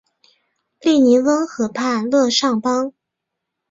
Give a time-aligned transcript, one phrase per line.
[0.79, 2.91] 利尼翁河畔勒尚邦。